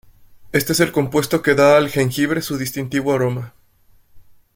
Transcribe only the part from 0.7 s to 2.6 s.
es el compuesto que da el jengibre su